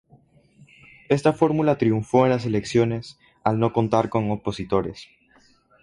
[1.09, 5.07] Esta fórmula triunfó en las elecciones, al no contar con opositores.